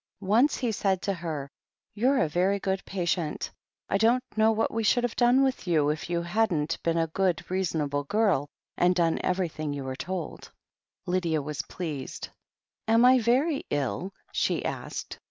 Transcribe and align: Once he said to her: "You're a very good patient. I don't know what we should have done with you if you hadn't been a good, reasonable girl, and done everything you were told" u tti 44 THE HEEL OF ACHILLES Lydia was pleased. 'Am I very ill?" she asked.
Once 0.25 0.57
he 0.57 0.71
said 0.71 0.99
to 0.99 1.13
her: 1.13 1.47
"You're 1.93 2.17
a 2.17 2.27
very 2.27 2.59
good 2.59 2.83
patient. 2.85 3.51
I 3.87 3.99
don't 3.99 4.23
know 4.35 4.51
what 4.51 4.71
we 4.73 4.81
should 4.81 5.03
have 5.03 5.15
done 5.15 5.43
with 5.43 5.67
you 5.67 5.91
if 5.91 6.09
you 6.09 6.23
hadn't 6.23 6.81
been 6.81 6.97
a 6.97 7.05
good, 7.05 7.45
reasonable 7.51 8.05
girl, 8.05 8.47
and 8.77 8.95
done 8.95 9.19
everything 9.23 9.73
you 9.73 9.83
were 9.83 9.95
told" 9.95 10.39
u 10.41 10.41
tti 10.41 10.47
44 10.47 10.53
THE 10.53 10.53
HEEL 10.53 10.79
OF 10.79 10.87
ACHILLES 10.87 11.13
Lydia 11.13 11.41
was 11.43 11.75
pleased. 12.09 12.29
'Am 12.87 13.05
I 13.05 13.19
very 13.19 13.63
ill?" 13.69 14.11
she 14.31 14.65
asked. 14.65 15.19